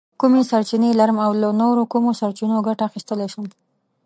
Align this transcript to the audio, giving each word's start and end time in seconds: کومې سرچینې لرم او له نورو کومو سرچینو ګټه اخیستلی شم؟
کومې 0.19 0.41
سرچینې 0.51 0.89
لرم 0.99 1.17
او 1.25 1.31
له 1.41 1.49
نورو 1.61 1.83
کومو 1.93 2.11
سرچینو 2.19 2.65
ګټه 2.67 2.83
اخیستلی 2.89 3.27
شم؟ 3.33 3.45